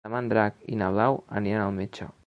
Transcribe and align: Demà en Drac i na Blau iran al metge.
Demà 0.07 0.19
en 0.23 0.29
Drac 0.31 0.55
i 0.75 0.79
na 0.81 0.87
Blau 0.97 1.21
iran 1.43 1.67
al 1.67 1.79
metge. 1.81 2.13